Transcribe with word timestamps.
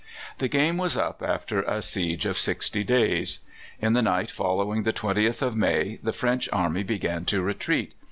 The 0.39 0.47
game 0.47 0.77
was 0.77 0.97
up 0.97 1.21
after 1.21 1.61
a 1.61 1.79
siege 1.83 2.25
of 2.25 2.35
sixty 2.39 2.83
days: 2.83 3.37
in 3.79 3.93
the 3.93 4.01
night 4.01 4.31
following 4.31 4.81
the 4.81 4.91
20th 4.93 5.43
of 5.43 5.55
May 5.55 5.99
the 6.01 6.11
French 6.11 6.49
army 6.51 6.81
began 6.81 7.23
to 7.25 7.43
retreat. 7.43 7.93